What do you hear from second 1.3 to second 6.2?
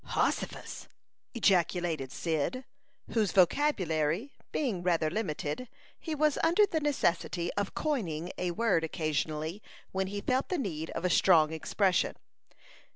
ejaculated Cyd, whose vocabulary being rather limited, he